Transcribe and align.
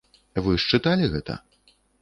Вы 0.45 0.55
ж 0.63 0.71
чыталі 0.77 1.13
гэта? 1.13 1.39